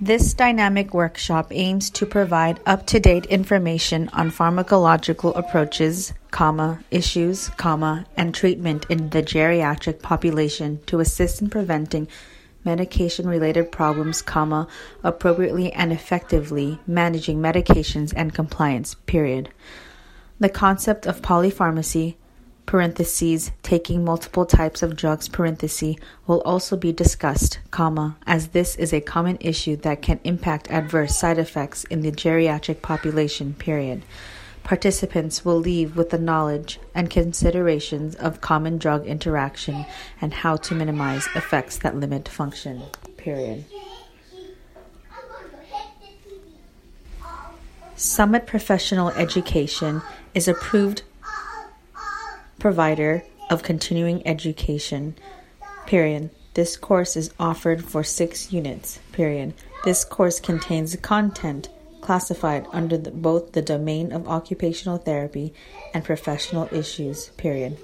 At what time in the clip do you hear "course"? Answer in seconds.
56.76-57.16, 60.04-60.40